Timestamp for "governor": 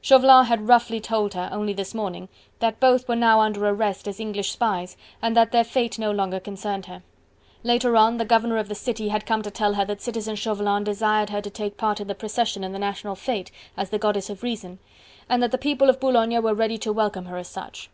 8.24-8.56